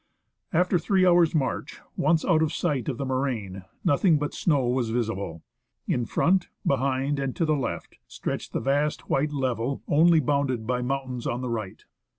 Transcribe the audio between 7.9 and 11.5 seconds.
stretched the vast white level, only bounded by mountains on